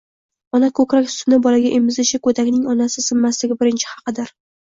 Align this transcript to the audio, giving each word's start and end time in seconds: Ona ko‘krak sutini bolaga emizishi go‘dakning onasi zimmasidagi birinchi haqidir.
Ona 0.59 0.69
ko‘krak 0.79 1.09
sutini 1.15 1.37
bolaga 1.47 1.73
emizishi 1.79 2.21
go‘dakning 2.29 2.65
onasi 2.73 3.05
zimmasidagi 3.09 3.59
birinchi 3.63 3.93
haqidir. 3.93 4.35